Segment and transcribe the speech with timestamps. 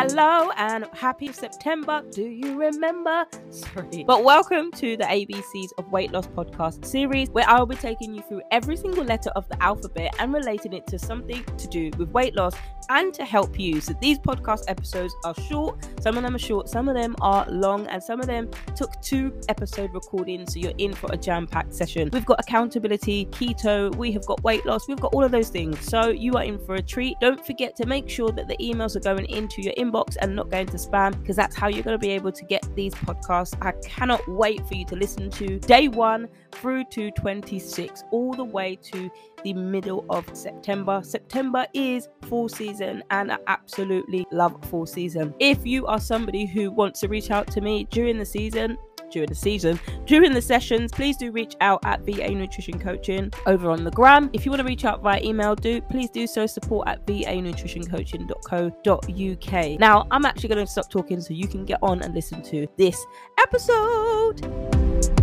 [0.00, 2.04] Hello and happy September.
[2.12, 3.26] Do you remember?
[3.50, 4.04] Sorry.
[4.04, 8.14] But welcome to the ABCs of Weight Loss podcast series, where I will be taking
[8.14, 11.90] you through every single letter of the alphabet and relating it to something to do
[11.98, 12.54] with weight loss
[12.90, 13.80] and to help you.
[13.80, 17.44] So these podcast episodes are short, some of them are short, some of them are
[17.50, 20.54] long, and some of them took two episode recordings.
[20.54, 22.08] So you're in for a jam packed session.
[22.12, 25.80] We've got accountability, keto, we have got weight loss, we've got all of those things.
[25.80, 27.16] So you are in for a treat.
[27.20, 29.87] Don't forget to make sure that the emails are going into your inbox
[30.20, 32.66] and not going to spam because that's how you're going to be able to get
[32.74, 33.56] these podcasts.
[33.60, 38.44] I cannot wait for you to listen to day one through to 26, all the
[38.44, 39.10] way to
[39.44, 41.00] the middle of September.
[41.04, 45.34] September is fall season, and I absolutely love fall season.
[45.38, 48.76] If you are somebody who wants to reach out to me during the season,
[49.10, 49.80] during the season.
[50.06, 54.30] During the sessions, please do reach out at VA Nutrition Coaching over on the gram.
[54.32, 56.46] If you want to reach out via email, do please do so.
[56.46, 59.80] Support at vanutritioncoaching.co.uk.
[59.80, 62.66] Now, I'm actually going to stop talking so you can get on and listen to
[62.76, 63.04] this
[63.38, 65.17] episode.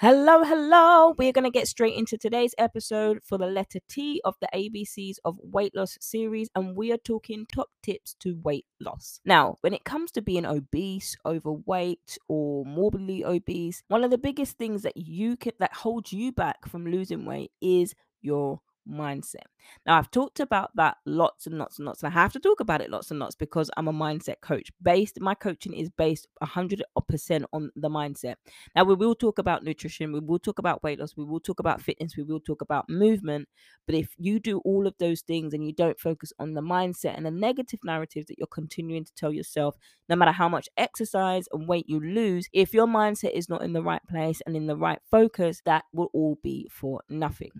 [0.00, 1.12] Hello, hello.
[1.18, 5.16] We're going to get straight into today's episode for the letter T of the ABCs
[5.24, 9.18] of weight loss series, and we are talking top tips to weight loss.
[9.24, 14.56] Now, when it comes to being obese, overweight, or morbidly obese, one of the biggest
[14.56, 19.50] things that you can that holds you back from losing weight is your mindset.
[19.86, 22.60] Now, I've talked about that lots and lots and lots, and I have to talk
[22.60, 24.70] about it lots and lots because I'm a mindset coach.
[24.82, 28.34] Based, my coaching is based 100% on the mindset.
[28.74, 31.60] Now, we will talk about nutrition, we will talk about weight loss, we will talk
[31.60, 33.48] about fitness, we will talk about movement.
[33.86, 37.16] But if you do all of those things and you don't focus on the mindset
[37.16, 39.76] and the negative narratives that you're continuing to tell yourself,
[40.08, 43.72] no matter how much exercise and weight you lose, if your mindset is not in
[43.72, 47.50] the right place and in the right focus, that will all be for nothing.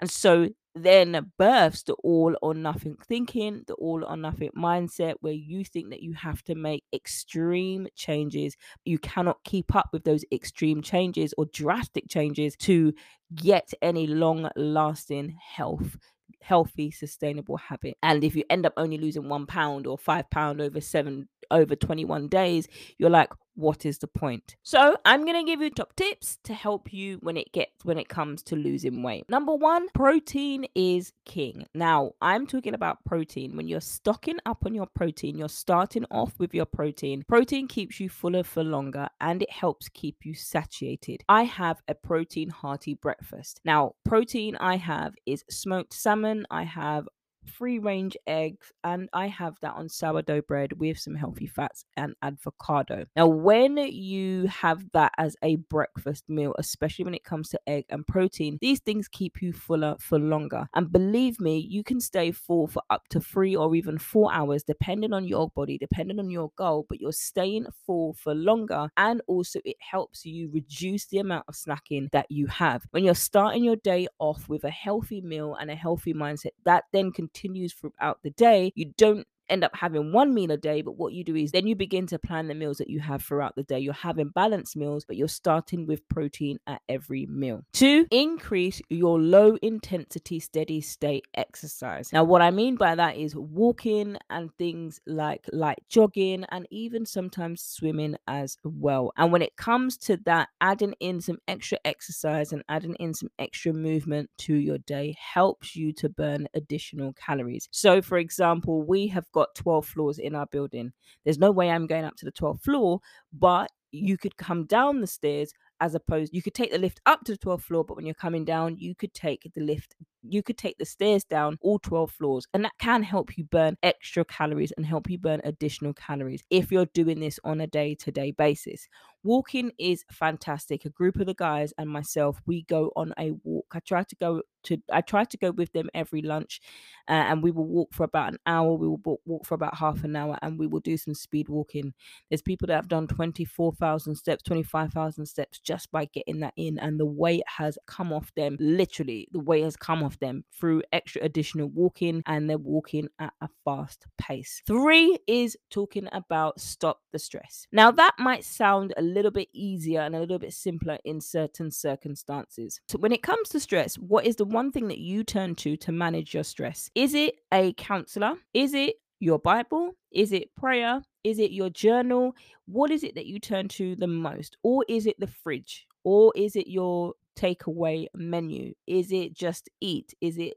[0.00, 5.32] And so then births the all or nothing thinking, the all or nothing mindset, where
[5.32, 8.56] you think that you have to make extreme changes.
[8.84, 12.92] You cannot keep up with those extreme changes or drastic changes to
[13.34, 15.96] get any long lasting health
[16.42, 20.58] healthy sustainable habit and if you end up only losing one pound or five pound
[20.60, 24.56] over seven over 21 days you're like what is the point?
[24.62, 28.08] So I'm gonna give you top tips to help you when it gets when it
[28.08, 29.24] comes to losing weight.
[29.28, 31.66] Number one, protein is king.
[31.74, 33.56] Now I'm talking about protein.
[33.56, 37.24] When you're stocking up on your protein, you're starting off with your protein.
[37.28, 41.22] Protein keeps you fuller for longer and it helps keep you satiated.
[41.28, 43.60] I have a protein hearty breakfast.
[43.64, 47.08] Now, protein I have is smoked salmon, I have
[47.50, 52.14] free range eggs, and I have that on sourdough bread with some healthy fats and
[52.22, 53.06] avocado.
[53.16, 57.84] Now, when you have that as a breakfast meal, especially when it comes to egg
[57.90, 60.66] and protein, these things keep you fuller for longer.
[60.74, 64.62] And believe me, you can stay full for up to three or even four hours,
[64.62, 68.88] depending on your body, depending on your goal, but you're staying full for longer.
[68.96, 72.82] And also, it helps you reduce the amount of snacking that you have.
[72.90, 76.84] When you're starting your day off with a healthy meal and a healthy mindset, that
[76.92, 80.82] then can continues throughout the day, you don't end up having one meal a day,
[80.82, 83.22] but what you do is then you begin to plan the meals that you have
[83.22, 83.78] throughout the day.
[83.78, 87.64] You're having balanced meals, but you're starting with protein at every meal.
[87.72, 92.12] Two, increase your low intensity, steady state exercise.
[92.12, 97.06] Now, what I mean by that is walking and things like light jogging and even
[97.06, 99.12] sometimes swimming as well.
[99.16, 103.30] And when it comes to that, adding in some extra exercise and adding in some
[103.38, 107.68] extra movement to your day helps you to burn additional calories.
[107.70, 110.92] So, for example, we have got got 12 floors in our building.
[111.24, 113.00] There's no way I'm going up to the 12th floor,
[113.32, 117.24] but you could come down the stairs as opposed you could take the lift up
[117.24, 120.42] to the 12th floor but when you're coming down you could take the lift you
[120.42, 124.24] could take the stairs down all 12 floors and that can help you burn extra
[124.24, 128.88] calories and help you burn additional calories if you're doing this on a day-to-day basis
[129.22, 133.66] walking is fantastic a group of the guys and myself we go on a walk
[133.72, 136.60] i try to go to I try to go with them every lunch,
[137.08, 138.74] uh, and we will walk for about an hour.
[138.74, 141.94] We will walk, for about half an hour, and we will do some speed walking.
[142.28, 146.06] There's people that have done twenty four thousand steps, twenty five thousand steps just by
[146.06, 148.56] getting that in, and the weight has come off them.
[148.60, 153.32] Literally, the weight has come off them through extra additional walking, and they're walking at
[153.40, 154.62] a fast pace.
[154.66, 157.66] Three is talking about stop the stress.
[157.72, 161.70] Now that might sound a little bit easier and a little bit simpler in certain
[161.70, 162.80] circumstances.
[162.88, 165.76] So when it comes to stress, what is the one thing that you turn to
[165.76, 166.90] to manage your stress?
[166.94, 168.34] Is it a counselor?
[168.54, 169.92] Is it your Bible?
[170.10, 171.02] Is it prayer?
[171.22, 172.34] Is it your journal?
[172.66, 174.56] What is it that you turn to the most?
[174.62, 175.86] Or is it the fridge?
[176.02, 178.74] Or is it your takeaway menu?
[178.86, 180.14] Is it just eat?
[180.20, 180.54] Is it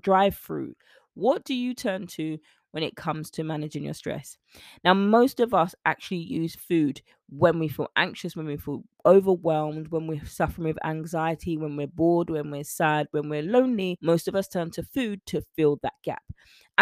[0.00, 0.74] drive through?
[1.14, 2.38] What do you turn to
[2.70, 4.38] when it comes to managing your stress?
[4.84, 9.88] Now, most of us actually use food when we feel anxious, when we feel overwhelmed,
[9.88, 13.98] when we're suffering with anxiety, when we're bored, when we're sad, when we're lonely.
[14.00, 16.22] Most of us turn to food to fill that gap.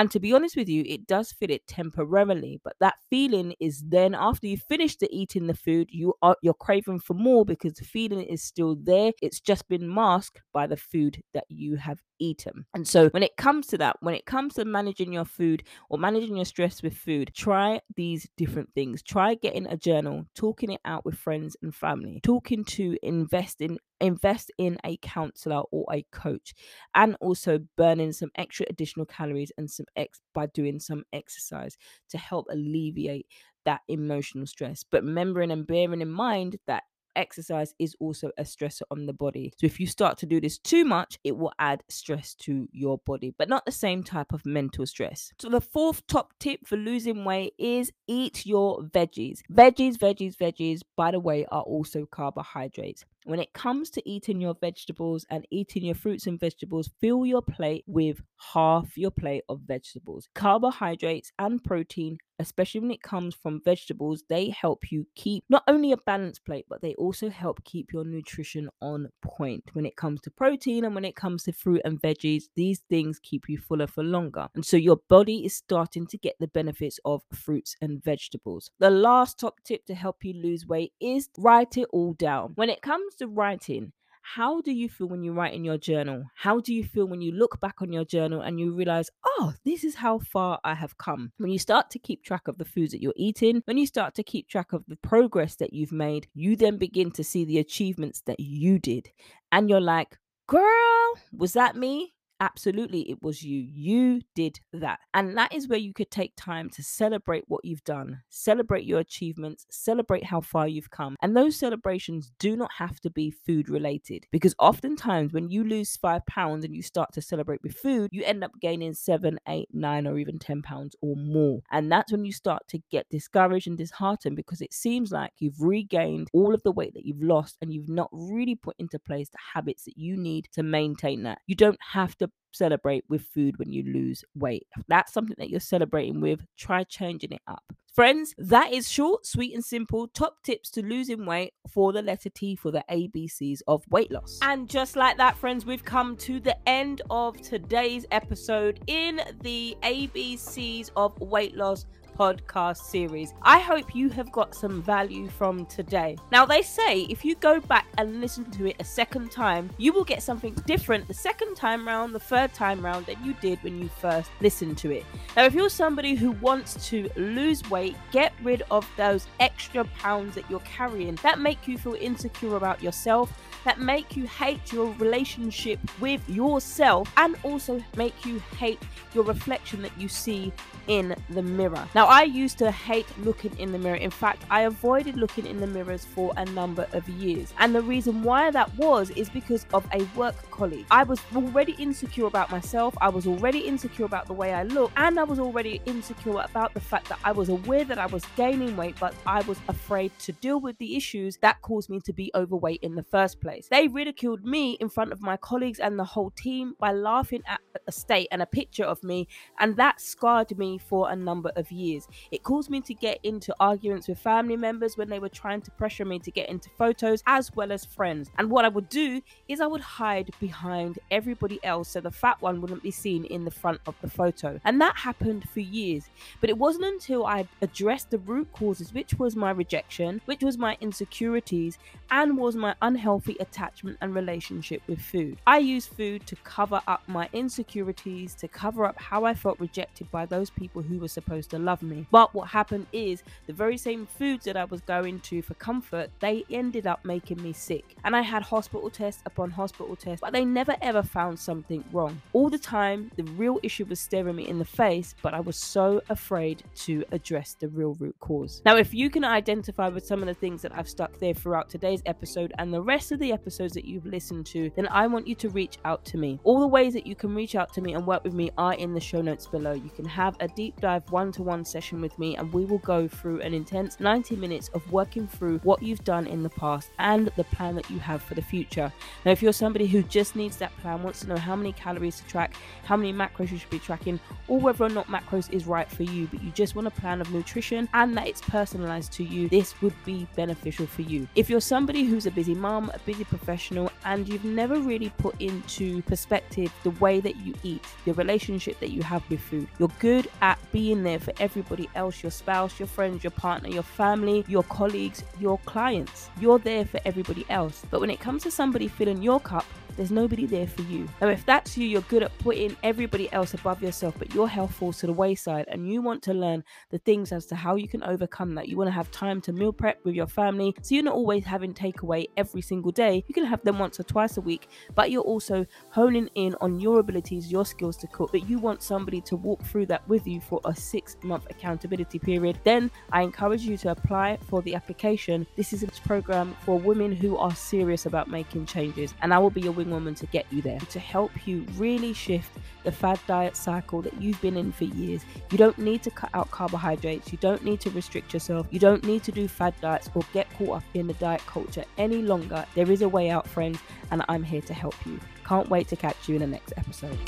[0.01, 3.83] And to be honest with you, it does fill it temporarily, but that feeling is
[3.87, 7.75] then after you finish the eating the food, you are you're craving for more because
[7.75, 9.13] the feeling is still there.
[9.21, 12.65] It's just been masked by the food that you have eaten.
[12.73, 15.99] And so when it comes to that, when it comes to managing your food or
[15.99, 19.03] managing your stress with food, try these different things.
[19.03, 23.77] Try getting a journal, talking it out with friends and family, talking to invest in
[24.01, 26.55] invest in a counselor or a coach
[26.95, 31.77] and also burning some extra additional calories and some ex by doing some exercise
[32.11, 33.27] to help alleviate
[33.65, 34.85] that emotional stress.
[34.91, 36.85] But remembering and bearing in mind that
[37.17, 39.53] exercise is also a stressor on the body.
[39.59, 42.99] So if you start to do this too much, it will add stress to your
[43.07, 45.33] body, but not the same type of mental stress.
[45.39, 49.41] So the fourth top tip for losing weight is eat your veggies.
[49.53, 53.05] Veggies, veggies, veggies, by the way, are also carbohydrates.
[53.25, 57.43] When it comes to eating your vegetables and eating your fruits and vegetables, fill your
[57.43, 58.23] plate with
[58.55, 60.29] half your plate of vegetables.
[60.35, 65.93] Carbohydrates and protein, especially when it comes from vegetables, they help you keep not only
[65.93, 69.65] a balanced plate, but they also help keep your nutrition on point.
[69.75, 73.21] When it comes to protein and when it comes to fruit and veggies, these things
[73.23, 74.49] keep you fuller for longer.
[74.55, 78.71] And so your body is starting to get the benefits of fruits and vegetables.
[78.79, 82.53] The last top tip to help you lose weight is write it all down.
[82.55, 86.25] When it comes to writing, how do you feel when you write in your journal?
[86.37, 89.53] How do you feel when you look back on your journal and you realize, oh,
[89.65, 91.33] this is how far I have come?
[91.39, 94.15] When you start to keep track of the foods that you're eating, when you start
[94.15, 97.59] to keep track of the progress that you've made, you then begin to see the
[97.59, 99.11] achievements that you did.
[99.53, 102.15] And you're like, girl, was that me?
[102.43, 103.61] Absolutely, it was you.
[103.61, 104.99] You did that.
[105.13, 108.99] And that is where you could take time to celebrate what you've done, celebrate your
[108.99, 111.17] achievements, celebrate how far you've come.
[111.21, 115.99] And those celebrations do not have to be food related because oftentimes when you lose
[115.99, 119.69] five pounds and you start to celebrate with food, you end up gaining seven, eight,
[119.75, 121.61] nine, or even 10 pounds or more.
[121.71, 125.61] And that's when you start to get discouraged and disheartened because it seems like you've
[125.61, 129.29] regained all of the weight that you've lost and you've not really put into place
[129.29, 131.41] the habits that you need to maintain that.
[131.47, 134.67] You don't have to celebrate with food when you lose weight.
[134.77, 137.63] If that's something that you're celebrating with, try changing it up.
[137.95, 142.31] Friends, that is short, sweet, and simple top tips to losing weight for the letter
[142.31, 144.39] T for the ABCs of weight loss.
[144.43, 149.77] And just like that, friends, we've come to the end of today's episode in the
[149.83, 151.87] ABCs of weight loss
[152.19, 153.35] podcast series.
[153.43, 156.17] I hope you have got some value from today.
[156.33, 159.93] Now, they say if you go back and listen to it a second time, you
[159.93, 163.63] will get something different the second time round, the third time round than you did
[163.63, 165.05] when you first listened to it.
[165.37, 170.35] Now, if you're somebody who wants to lose weight, get rid of those extra pounds
[170.35, 173.33] that you're carrying that make you feel insecure about yourself
[173.65, 178.81] that make you hate your relationship with yourself and also make you hate
[179.15, 180.53] your reflection that you see
[180.91, 181.89] in the mirror.
[181.95, 183.95] Now, I used to hate looking in the mirror.
[183.95, 187.55] In fact, I avoided looking in the mirrors for a number of years.
[187.61, 190.87] And the reason why that was is because of a work colleague.
[190.91, 194.91] I was already insecure about myself, I was already insecure about the way I look,
[194.97, 198.25] and I was already insecure about the fact that I was aware that I was
[198.37, 202.13] gaining weight, but I was afraid to deal with the issues that caused me to
[202.13, 203.69] be overweight in the first place.
[203.71, 207.61] They ridiculed me in front of my colleagues and the whole team by laughing at
[207.87, 209.29] a state and a picture of me,
[209.61, 212.09] and that scarred me for a number of years.
[212.31, 215.71] It caused me to get into arguments with family members when they were trying to
[215.71, 218.31] pressure me to get into photos as well as friends.
[218.39, 222.41] And what I would do is I would hide behind everybody else so the fat
[222.41, 224.61] one wouldn't be seen in the front of the photo.
[224.65, 226.09] And that happened for years.
[226.41, 230.59] But it wasn't until I addressed the root causes, which was my rejection, which was
[230.59, 231.79] my insecurities,
[232.11, 235.39] and was my unhealthy attachment and relationship with food.
[235.47, 240.11] I used food to cover up my insecurities, to cover up how I felt rejected
[240.11, 242.07] by those people people who were supposed to love me.
[242.11, 246.11] But what happened is the very same foods that I was going to for comfort,
[246.21, 247.97] they ended up making me sick.
[248.05, 252.21] And I had hospital tests upon hospital tests, but they never ever found something wrong.
[252.35, 255.57] All the time, the real issue was staring me in the face, but I was
[255.57, 258.61] so afraid to address the real root cause.
[258.67, 261.71] Now, if you can identify with some of the things that I've stuck there throughout
[261.71, 265.27] today's episode and the rest of the episodes that you've listened to, then I want
[265.27, 266.39] you to reach out to me.
[266.45, 268.75] All the ways that you can reach out to me and work with me are
[268.75, 269.73] in the show notes below.
[269.73, 272.79] You can have a deep dive one to one session with me, and we will
[272.79, 276.91] go through an intense 90 minutes of working through what you've done in the past
[276.99, 278.93] and the plan that you have for the future.
[279.25, 282.19] Now, if you're somebody who just needs that plan, wants to know how many calories
[282.21, 282.55] to track,
[282.85, 286.03] how many macros you should be tracking, or whether or not macros is right for
[286.03, 289.49] you, but you just want a plan of nutrition and that it's personalized to you,
[289.49, 291.29] this would be beneficial for you.
[291.35, 295.41] If you're somebody who's a busy mom, a busy professional, and you've never really put
[295.41, 299.91] into perspective the way that you eat, your relationship that you have with food, you're
[299.99, 304.45] good at being there for everybody else your spouse, your friends, your partner, your family,
[304.49, 306.31] your colleagues, your clients.
[306.41, 307.83] You're there for everybody else.
[307.91, 309.65] But when it comes to somebody filling your cup,
[310.01, 311.07] there's nobody there for you.
[311.21, 314.73] Now, if that's you, you're good at putting everybody else above yourself, but your health
[314.73, 317.87] falls to the wayside, and you want to learn the things as to how you
[317.87, 318.67] can overcome that.
[318.67, 321.45] You want to have time to meal prep with your family, so you're not always
[321.45, 323.23] having takeaway every single day.
[323.29, 326.81] You can have them once or twice a week, but you're also honing in on
[326.81, 328.31] your abilities, your skills to cook.
[328.33, 332.19] But you want somebody to walk through that with you for a six month accountability
[332.19, 332.59] period.
[332.65, 335.47] Then I encourage you to apply for the application.
[335.57, 339.51] This is a program for women who are serious about making changes, and I will
[339.51, 342.51] be your wing woman to get you there, to help you really shift
[342.85, 345.23] the fad diet cycle that you've been in for years.
[345.51, 349.05] You don't need to cut out carbohydrates, you don't need to restrict yourself, you don't
[349.05, 352.65] need to do fad diets or get caught up in the diet culture any longer.
[352.75, 353.79] There is a way out, friends,
[354.11, 355.21] and I'm here to help you.
[355.45, 357.19] Can't wait to catch you in the next episode.